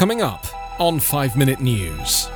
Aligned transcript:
Coming 0.00 0.22
up 0.22 0.46
on 0.80 0.98
5 0.98 1.36
Minute 1.36 1.60
News. 1.60 2.28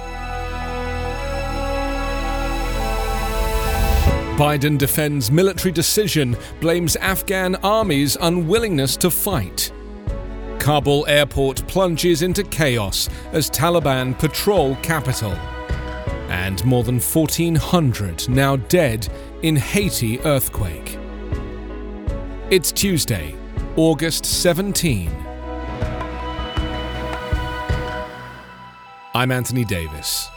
Biden 4.36 4.76
defends 4.76 5.30
military 5.30 5.72
decision, 5.72 6.36
blames 6.60 6.94
Afghan 6.96 7.54
army's 7.62 8.18
unwillingness 8.20 8.98
to 8.98 9.10
fight. 9.10 9.72
Kabul 10.58 11.06
airport 11.08 11.66
plunges 11.66 12.20
into 12.20 12.44
chaos 12.44 13.08
as 13.32 13.48
Taliban 13.48 14.18
patrol 14.18 14.76
capital. 14.82 15.32
And 16.28 16.62
more 16.66 16.84
than 16.84 17.00
1,400 17.00 18.28
now 18.28 18.56
dead 18.56 19.08
in 19.40 19.56
Haiti 19.56 20.20
earthquake. 20.20 20.98
It's 22.50 22.70
Tuesday, 22.72 23.34
August 23.76 24.26
17. 24.26 25.23
I'm 29.16 29.30
Anthony 29.30 29.64
Davis. 29.64 30.28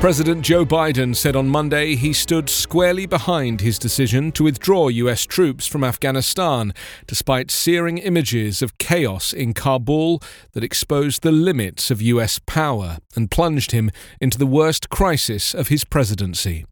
President 0.00 0.40
Joe 0.40 0.64
Biden 0.64 1.14
said 1.14 1.36
on 1.36 1.50
Monday 1.50 1.96
he 1.96 2.14
stood 2.14 2.48
squarely 2.48 3.04
behind 3.04 3.60
his 3.60 3.78
decision 3.78 4.32
to 4.32 4.44
withdraw 4.44 4.88
U.S. 4.88 5.26
troops 5.26 5.66
from 5.66 5.84
Afghanistan, 5.84 6.72
despite 7.06 7.50
searing 7.50 7.98
images 7.98 8.62
of 8.62 8.78
chaos 8.78 9.34
in 9.34 9.52
Kabul 9.52 10.22
that 10.52 10.64
exposed 10.64 11.20
the 11.20 11.30
limits 11.30 11.90
of 11.90 12.00
U.S. 12.00 12.40
power 12.46 12.96
and 13.14 13.30
plunged 13.30 13.72
him 13.72 13.90
into 14.18 14.38
the 14.38 14.46
worst 14.46 14.88
crisis 14.88 15.52
of 15.52 15.68
his 15.68 15.84
presidency. 15.84 16.64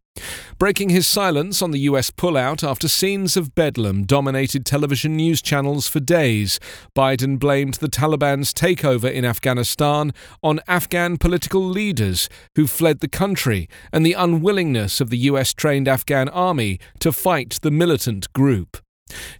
Breaking 0.59 0.89
his 0.89 1.07
silence 1.07 1.61
on 1.61 1.71
the 1.71 1.79
US 1.91 2.11
pullout 2.11 2.69
after 2.69 2.89
scenes 2.89 3.37
of 3.37 3.55
bedlam 3.55 4.03
dominated 4.03 4.65
television 4.65 5.15
news 5.15 5.41
channels 5.41 5.87
for 5.87 6.01
days, 6.01 6.59
Biden 6.93 7.39
blamed 7.39 7.75
the 7.75 7.87
Taliban's 7.87 8.53
takeover 8.53 9.09
in 9.09 9.23
Afghanistan 9.23 10.11
on 10.43 10.59
Afghan 10.67 11.15
political 11.15 11.61
leaders 11.61 12.27
who 12.55 12.67
fled 12.67 12.99
the 12.99 13.07
country 13.07 13.69
and 13.93 14.05
the 14.05 14.11
unwillingness 14.11 14.99
of 14.99 15.09
the 15.09 15.19
US 15.29 15.53
trained 15.53 15.87
Afghan 15.87 16.27
army 16.27 16.77
to 16.99 17.13
fight 17.13 17.59
the 17.61 17.71
militant 17.71 18.33
group. 18.33 18.75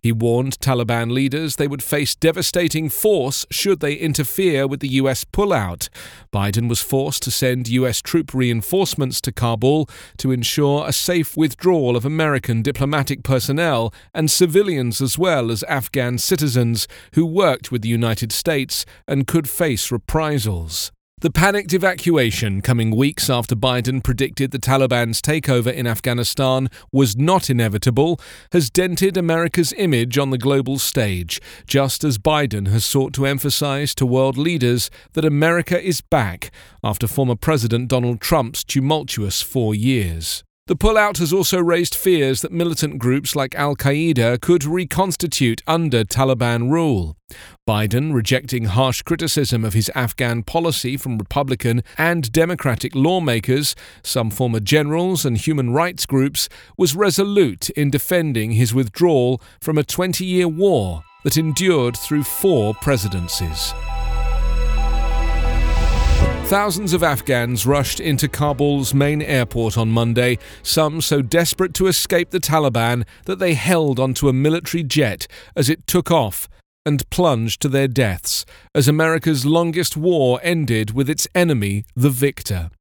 He 0.02 0.12
warned 0.12 0.60
Taliban 0.60 1.12
leaders 1.12 1.56
they 1.56 1.68
would 1.68 1.84
face 1.84 2.16
devastating 2.16 2.90
force 2.90 3.46
should 3.50 3.80
they 3.80 3.94
interfere 3.94 4.68
with 4.68 4.80
the 4.80 4.90
US 4.90 5.26
pullout. 5.26 5.90
Biden 6.34 6.70
was 6.70 6.82
forced 6.82 7.24
to 7.24 7.32
send 7.32 7.68
US 7.68 8.02
troop 8.02 8.34
reinforcements 8.34 9.22
to 9.22 9.32
Kabul 9.32 9.90
to 10.18 10.32
ensure 10.32 10.88
a 10.88 10.94
safe 10.94 11.36
withdrawal 11.36 11.96
of 11.96 12.06
American 12.06 12.62
diplomatic 12.62 13.24
personnel 13.24 13.94
and 14.14 14.30
civilians 14.30 15.02
as 15.02 15.18
well 15.18 15.52
as 15.52 15.64
Afghan 15.64 16.18
citizens 16.18 16.88
who 17.14 17.26
worked 17.26 17.72
with 17.72 17.82
the 17.82 17.90
United 17.90 18.32
States 18.32 18.86
and 19.08 19.28
could 19.28 19.50
face 19.50 19.92
reprisals. 19.92 20.92
The 21.22 21.30
panicked 21.30 21.74
evacuation 21.74 22.62
coming 22.62 22.96
weeks 22.96 23.30
after 23.30 23.54
Biden 23.54 24.02
predicted 24.02 24.52
the 24.52 24.58
Taliban's 24.58 25.22
takeover 25.22 25.74
in 25.74 25.86
Afghanistan 25.86 26.70
was 26.94 27.18
not 27.18 27.50
inevitable 27.50 28.22
has 28.54 28.70
dented 28.70 29.18
America's 29.18 29.74
image 29.74 30.18
on 30.18 30.30
the 30.30 30.38
global 30.38 30.80
stage, 30.80 31.42
just 31.68 32.06
as 32.06 32.18
Biden 32.18 32.70
has 32.70 32.86
sought 32.86 33.12
to 33.16 33.26
emphasize 33.26 33.94
to 33.96 34.06
world 34.06 34.38
leaders 34.38 34.90
that 35.12 35.26
America 35.26 35.86
is 35.86 36.00
back 36.00 36.52
after 36.86 37.06
former 37.06 37.36
President 37.36 37.90
Donald 37.90 38.22
Trump's 38.22 38.64
tumultuous 38.64 39.42
four 39.42 39.76
years. 39.76 40.46
The 40.70 40.76
pullout 40.76 41.18
has 41.18 41.34
also 41.34 41.58
raised 41.58 41.96
fears 41.96 42.42
that 42.42 42.52
militant 42.52 43.00
groups 43.00 43.36
like 43.36 43.56
Al 43.56 43.76
Qaeda 43.76 44.40
could 44.40 44.64
reconstitute 44.64 45.64
under 45.66 46.04
Taliban 46.04 46.70
rule. 46.70 47.18
Biden, 47.68 48.14
rejecting 48.14 48.66
harsh 48.66 49.02
criticism 49.02 49.66
of 49.66 49.74
his 49.74 49.90
Afghan 49.96 50.44
policy 50.44 50.96
from 50.96 51.18
Republican 51.18 51.82
and 51.98 52.32
Democratic 52.32 52.94
lawmakers, 52.94 53.76
some 54.04 54.30
former 54.30 54.60
generals, 54.60 55.26
and 55.26 55.40
human 55.40 55.72
rights 55.72 56.06
groups, 56.06 56.48
was 56.78 56.96
resolute 56.96 57.72
in 57.72 57.90
defending 57.90 58.52
his 58.52 58.72
withdrawal 58.72 59.42
from 59.60 59.80
a 59.80 59.84
20 59.84 60.24
year 60.24 60.48
war 60.48 61.02
that 61.24 61.36
endured 61.36 61.98
through 61.98 62.22
four 62.22 62.76
presidencies. 62.76 63.74
Thousands 66.50 66.94
of 66.94 67.04
Afghans 67.04 67.68
rushed 67.68 68.00
into 68.00 68.28
Kabul's 68.28 68.92
main 68.92 69.22
airport 69.22 69.78
on 69.78 69.92
Monday, 69.92 70.40
some 70.64 71.00
so 71.00 71.22
desperate 71.22 71.76
to 71.76 71.86
escape 71.86 72.32
the 72.32 72.40
Taliban 72.40 73.06
that 73.26 73.38
they 73.38 73.54
held 73.54 74.00
onto 74.00 74.28
a 74.28 74.34
military 74.34 74.82
jet 74.82 75.28
as 75.56 75.70
it 75.70 75.86
took 75.86 76.10
off 76.10 76.50
and 76.84 77.08
plunged 77.12 77.62
to 77.62 77.70
their 77.70 77.88
deaths 77.88 78.48
as 78.74 78.88
America's 78.88 79.46
longest 79.46 79.96
war 79.96 80.40
ended 80.42 80.90
with 80.90 81.08
its 81.08 81.28
enemy, 81.36 81.86
the 81.96 82.10
victor. 82.10 82.72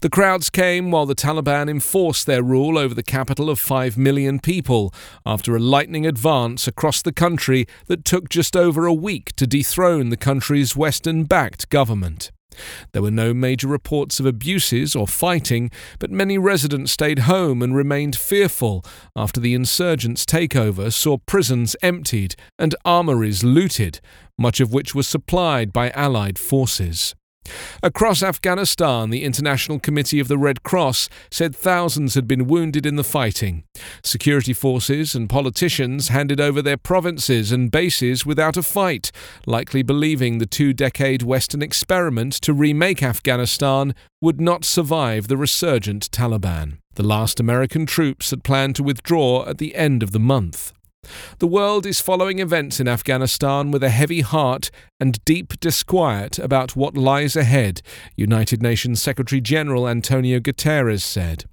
The 0.00 0.10
crowds 0.10 0.48
came 0.48 0.92
while 0.92 1.04
the 1.04 1.16
Taliban 1.16 1.68
enforced 1.68 2.24
their 2.24 2.44
rule 2.44 2.78
over 2.78 2.94
the 2.94 3.02
capital 3.02 3.50
of 3.50 3.58
5 3.58 3.98
million 3.98 4.38
people 4.38 4.94
after 5.26 5.56
a 5.56 5.60
lightning 5.60 6.06
advance 6.06 6.68
across 6.68 7.02
the 7.02 7.12
country 7.12 7.66
that 7.86 8.04
took 8.04 8.28
just 8.28 8.56
over 8.56 8.86
a 8.86 8.94
week 8.94 9.34
to 9.34 9.46
dethrone 9.48 10.10
the 10.10 10.16
country's 10.16 10.76
Western 10.76 11.24
backed 11.24 11.68
government. 11.68 12.30
There 12.92 13.02
were 13.02 13.10
no 13.10 13.32
major 13.34 13.68
reports 13.68 14.20
of 14.20 14.26
abuses 14.26 14.96
or 14.96 15.06
fighting, 15.06 15.70
but 15.98 16.10
many 16.10 16.38
residents 16.38 16.92
stayed 16.92 17.20
home 17.20 17.62
and 17.62 17.74
remained 17.74 18.16
fearful 18.16 18.84
after 19.14 19.40
the 19.40 19.54
insurgents' 19.54 20.24
takeover 20.24 20.92
saw 20.92 21.18
prisons 21.18 21.76
emptied 21.82 22.34
and 22.58 22.74
armories 22.84 23.44
looted, 23.44 24.00
much 24.38 24.60
of 24.60 24.72
which 24.72 24.94
was 24.94 25.08
supplied 25.08 25.72
by 25.72 25.90
Allied 25.90 26.38
forces. 26.38 27.14
Across 27.82 28.22
Afghanistan, 28.22 29.10
the 29.10 29.24
International 29.24 29.78
Committee 29.78 30.20
of 30.20 30.28
the 30.28 30.38
Red 30.38 30.62
Cross 30.62 31.08
said 31.30 31.54
thousands 31.54 32.14
had 32.14 32.26
been 32.26 32.46
wounded 32.46 32.86
in 32.86 32.96
the 32.96 33.04
fighting. 33.04 33.64
Security 34.02 34.52
forces 34.52 35.14
and 35.14 35.28
politicians 35.28 36.08
handed 36.08 36.40
over 36.40 36.62
their 36.62 36.76
provinces 36.76 37.52
and 37.52 37.70
bases 37.70 38.26
without 38.26 38.56
a 38.56 38.62
fight, 38.62 39.10
likely 39.46 39.82
believing 39.82 40.38
the 40.38 40.46
two 40.46 40.72
decade 40.72 41.22
Western 41.22 41.62
experiment 41.62 42.32
to 42.34 42.52
remake 42.52 43.02
Afghanistan 43.02 43.94
would 44.20 44.40
not 44.40 44.64
survive 44.64 45.28
the 45.28 45.36
resurgent 45.36 46.10
Taliban. 46.10 46.78
The 46.94 47.02
last 47.04 47.38
American 47.38 47.86
troops 47.86 48.30
had 48.30 48.42
planned 48.42 48.74
to 48.76 48.82
withdraw 48.82 49.46
at 49.46 49.58
the 49.58 49.76
end 49.76 50.02
of 50.02 50.10
the 50.10 50.18
month. 50.18 50.72
The 51.38 51.46
world 51.46 51.86
is 51.86 52.00
following 52.00 52.40
events 52.40 52.80
in 52.80 52.88
Afghanistan 52.88 53.70
with 53.70 53.84
a 53.84 53.90
heavy 53.90 54.22
heart 54.22 54.72
and 54.98 55.24
deep 55.24 55.60
disquiet 55.60 56.38
about 56.38 56.74
what 56.74 56.96
lies 56.96 57.36
ahead, 57.36 57.80
United 58.16 58.60
Nations 58.60 59.00
Secretary 59.00 59.40
General 59.40 59.88
Antonio 59.88 60.40
Guterres 60.40 61.02
said. 61.02 61.44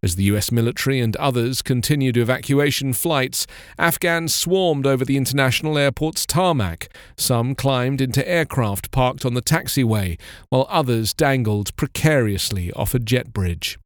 As 0.00 0.14
the 0.14 0.22
US 0.24 0.52
military 0.52 1.00
and 1.00 1.16
others 1.16 1.60
continued 1.60 2.16
evacuation 2.16 2.92
flights, 2.92 3.48
Afghans 3.78 4.32
swarmed 4.32 4.86
over 4.86 5.04
the 5.04 5.16
international 5.16 5.76
airport's 5.76 6.24
tarmac. 6.24 6.88
Some 7.16 7.56
climbed 7.56 8.00
into 8.00 8.26
aircraft 8.28 8.92
parked 8.92 9.24
on 9.24 9.34
the 9.34 9.42
taxiway, 9.42 10.20
while 10.50 10.68
others 10.70 11.12
dangled 11.12 11.74
precariously 11.74 12.72
off 12.74 12.94
a 12.94 13.00
jet 13.00 13.32
bridge. 13.32 13.76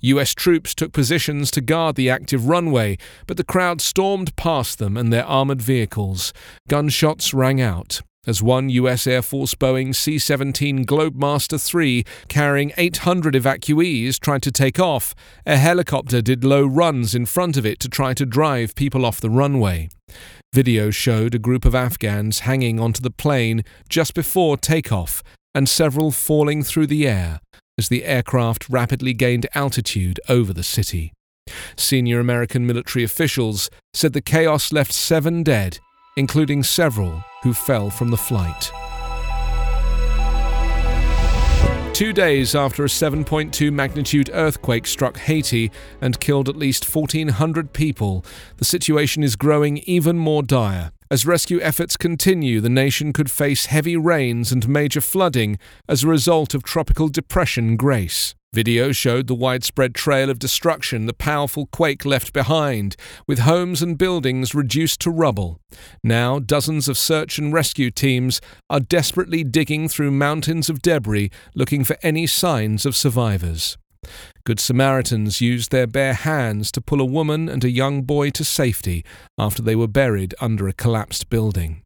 US 0.00 0.34
troops 0.34 0.74
took 0.74 0.92
positions 0.92 1.50
to 1.52 1.60
guard 1.60 1.96
the 1.96 2.10
active 2.10 2.48
runway, 2.48 2.98
but 3.26 3.36
the 3.36 3.44
crowd 3.44 3.80
stormed 3.80 4.34
past 4.36 4.78
them 4.78 4.96
and 4.96 5.12
their 5.12 5.24
armored 5.24 5.62
vehicles. 5.62 6.32
Gunshots 6.68 7.32
rang 7.32 7.60
out 7.60 8.00
as 8.24 8.42
one 8.42 8.68
US 8.68 9.06
Air 9.06 9.22
Force 9.22 9.54
Boeing 9.54 9.94
C 9.94 10.18
17 10.18 10.84
Globemaster 10.84 11.58
III 11.58 12.04
carrying 12.28 12.72
800 12.76 13.34
evacuees 13.34 14.20
tried 14.20 14.42
to 14.42 14.52
take 14.52 14.78
off. 14.78 15.14
A 15.44 15.56
helicopter 15.56 16.22
did 16.22 16.44
low 16.44 16.64
runs 16.64 17.14
in 17.14 17.26
front 17.26 17.56
of 17.56 17.66
it 17.66 17.80
to 17.80 17.88
try 17.88 18.14
to 18.14 18.24
drive 18.24 18.74
people 18.76 19.04
off 19.04 19.20
the 19.20 19.30
runway. 19.30 19.88
Video 20.52 20.90
showed 20.90 21.34
a 21.34 21.40
group 21.40 21.64
of 21.64 21.74
Afghans 21.74 22.40
hanging 22.40 22.78
onto 22.78 23.00
the 23.00 23.10
plane 23.10 23.64
just 23.88 24.14
before 24.14 24.56
takeoff 24.56 25.22
and 25.54 25.68
several 25.68 26.12
falling 26.12 26.62
through 26.62 26.86
the 26.86 27.08
air 27.08 27.40
as 27.82 27.88
the 27.88 28.04
aircraft 28.04 28.68
rapidly 28.68 29.12
gained 29.12 29.44
altitude 29.56 30.20
over 30.28 30.52
the 30.52 30.62
city. 30.62 31.12
Senior 31.76 32.20
American 32.20 32.64
military 32.64 33.02
officials 33.02 33.68
said 33.92 34.12
the 34.12 34.20
chaos 34.20 34.70
left 34.72 34.92
seven 34.92 35.42
dead, 35.42 35.80
including 36.16 36.62
several 36.62 37.24
who 37.42 37.52
fell 37.52 37.90
from 37.90 38.12
the 38.12 38.16
flight. 38.16 38.70
Two 41.92 42.12
days 42.12 42.54
after 42.54 42.84
a 42.84 42.86
7.2 42.86 43.72
magnitude 43.72 44.30
earthquake 44.32 44.86
struck 44.86 45.16
Haiti 45.16 45.72
and 46.00 46.20
killed 46.20 46.48
at 46.48 46.54
least 46.54 46.94
1,400 46.94 47.72
people, 47.72 48.24
the 48.58 48.64
situation 48.64 49.24
is 49.24 49.34
growing 49.34 49.78
even 49.78 50.16
more 50.16 50.44
dire. 50.44 50.92
As 51.12 51.26
rescue 51.26 51.60
efforts 51.60 51.98
continue, 51.98 52.62
the 52.62 52.70
nation 52.70 53.12
could 53.12 53.30
face 53.30 53.66
heavy 53.66 53.98
rains 53.98 54.50
and 54.50 54.66
major 54.66 55.02
flooding 55.02 55.58
as 55.86 56.02
a 56.02 56.08
result 56.08 56.54
of 56.54 56.62
tropical 56.62 57.08
depression 57.08 57.76
Grace. 57.76 58.34
Video 58.54 58.92
showed 58.92 59.26
the 59.26 59.34
widespread 59.34 59.94
trail 59.94 60.30
of 60.30 60.38
destruction 60.38 61.04
the 61.04 61.12
powerful 61.12 61.66
quake 61.66 62.06
left 62.06 62.32
behind, 62.32 62.96
with 63.28 63.40
homes 63.40 63.82
and 63.82 63.98
buildings 63.98 64.54
reduced 64.54 65.02
to 65.02 65.10
rubble. 65.10 65.60
Now, 66.02 66.38
dozens 66.38 66.88
of 66.88 66.96
search 66.96 67.36
and 67.36 67.52
rescue 67.52 67.90
teams 67.90 68.40
are 68.70 68.80
desperately 68.80 69.44
digging 69.44 69.90
through 69.90 70.12
mountains 70.12 70.70
of 70.70 70.80
debris 70.80 71.30
looking 71.54 71.84
for 71.84 71.98
any 72.02 72.26
signs 72.26 72.86
of 72.86 72.96
survivors. 72.96 73.76
Good 74.44 74.58
Samaritans 74.58 75.40
used 75.40 75.70
their 75.70 75.86
bare 75.86 76.14
hands 76.14 76.72
to 76.72 76.80
pull 76.80 77.00
a 77.00 77.04
woman 77.04 77.48
and 77.48 77.62
a 77.62 77.70
young 77.70 78.02
boy 78.02 78.30
to 78.30 78.44
safety 78.44 79.04
after 79.38 79.62
they 79.62 79.76
were 79.76 79.86
buried 79.86 80.34
under 80.40 80.66
a 80.66 80.72
collapsed 80.72 81.30
building. 81.30 81.82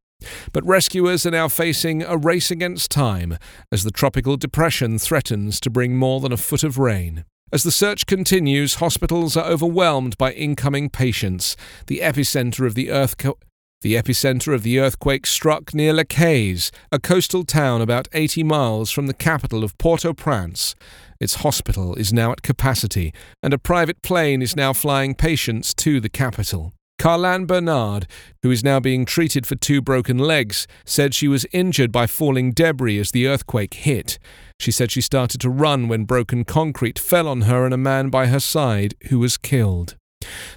But 0.52 0.64
rescuers 0.64 1.26
are 1.26 1.32
now 1.32 1.48
facing 1.48 2.02
a 2.02 2.16
race 2.16 2.50
against 2.50 2.90
time 2.90 3.36
as 3.70 3.84
the 3.84 3.90
tropical 3.90 4.38
depression 4.38 4.98
threatens 4.98 5.60
to 5.60 5.70
bring 5.70 5.96
more 5.96 6.20
than 6.20 6.32
a 6.32 6.38
foot 6.38 6.64
of 6.64 6.78
rain. 6.78 7.24
As 7.52 7.62
the 7.62 7.70
search 7.70 8.06
continues, 8.06 8.76
hospitals 8.76 9.36
are 9.36 9.44
overwhelmed 9.44 10.16
by 10.16 10.32
incoming 10.32 10.88
patients. 10.88 11.56
The 11.86 12.00
epicenter 12.00 12.66
of 12.66 12.74
the 12.74 12.90
earthquake. 12.90 13.36
The 13.82 13.94
epicenter 13.94 14.54
of 14.54 14.62
the 14.62 14.78
earthquake 14.78 15.26
struck 15.26 15.74
near 15.74 15.92
Les 15.92 16.04
Cayes, 16.04 16.72
a 16.90 16.98
coastal 16.98 17.44
town 17.44 17.82
about 17.82 18.08
80 18.14 18.42
miles 18.42 18.90
from 18.90 19.06
the 19.06 19.14
capital 19.14 19.62
of 19.62 19.76
Port-au-Prince. 19.76 20.74
Its 21.20 21.36
hospital 21.36 21.94
is 21.94 22.12
now 22.12 22.32
at 22.32 22.42
capacity, 22.42 23.12
and 23.42 23.52
a 23.52 23.58
private 23.58 24.00
plane 24.02 24.40
is 24.40 24.56
now 24.56 24.72
flying 24.72 25.14
patients 25.14 25.74
to 25.74 26.00
the 26.00 26.08
capital. 26.08 26.72
Carlan 26.98 27.46
Bernard, 27.46 28.06
who 28.42 28.50
is 28.50 28.64
now 28.64 28.80
being 28.80 29.04
treated 29.04 29.46
for 29.46 29.54
two 29.54 29.82
broken 29.82 30.16
legs, 30.16 30.66
said 30.86 31.14
she 31.14 31.28
was 31.28 31.46
injured 31.52 31.92
by 31.92 32.06
falling 32.06 32.52
debris 32.52 32.98
as 32.98 33.10
the 33.10 33.26
earthquake 33.26 33.74
hit. 33.74 34.18
She 34.58 34.72
said 34.72 34.90
she 34.90 35.02
started 35.02 35.40
to 35.42 35.50
run 35.50 35.88
when 35.88 36.04
broken 36.04 36.44
concrete 36.44 36.98
fell 36.98 37.28
on 37.28 37.42
her 37.42 37.66
and 37.66 37.74
a 37.74 37.78
man 37.78 38.08
by 38.08 38.26
her 38.28 38.40
side 38.40 38.94
who 39.10 39.18
was 39.18 39.36
killed. 39.36 39.96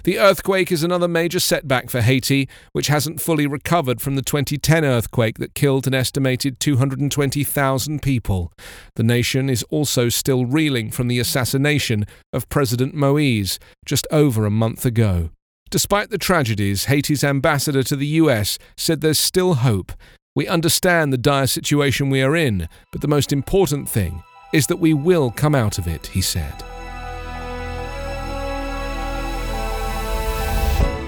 The 0.04 0.18
earthquake 0.18 0.72
is 0.72 0.82
another 0.82 1.08
major 1.08 1.40
setback 1.40 1.90
for 1.90 2.00
Haiti, 2.00 2.48
which 2.72 2.88
hasn't 2.88 3.20
fully 3.20 3.46
recovered 3.46 4.00
from 4.00 4.16
the 4.16 4.22
2010 4.22 4.84
earthquake 4.84 5.38
that 5.38 5.54
killed 5.54 5.86
an 5.86 5.94
estimated 5.94 6.60
220,000 6.60 8.02
people. 8.02 8.52
The 8.96 9.02
nation 9.02 9.50
is 9.50 9.62
also 9.64 10.08
still 10.08 10.46
reeling 10.46 10.90
from 10.90 11.08
the 11.08 11.18
assassination 11.18 12.06
of 12.32 12.48
President 12.48 12.94
Moise 12.94 13.58
just 13.84 14.06
over 14.10 14.44
a 14.44 14.50
month 14.50 14.84
ago. 14.84 15.30
Despite 15.70 16.10
the 16.10 16.18
tragedies, 16.18 16.86
Haiti's 16.86 17.22
ambassador 17.22 17.82
to 17.84 17.94
the 17.94 18.06
US 18.06 18.58
said 18.76 19.00
there's 19.00 19.18
still 19.18 19.54
hope. 19.54 19.92
We 20.34 20.48
understand 20.48 21.12
the 21.12 21.18
dire 21.18 21.46
situation 21.46 22.10
we 22.10 22.22
are 22.22 22.34
in, 22.36 22.68
but 22.92 23.00
the 23.00 23.08
most 23.08 23.32
important 23.32 23.88
thing 23.88 24.22
is 24.52 24.66
that 24.66 24.78
we 24.78 24.94
will 24.94 25.30
come 25.30 25.54
out 25.54 25.78
of 25.78 25.86
it, 25.86 26.08
he 26.08 26.20
said. 26.20 26.64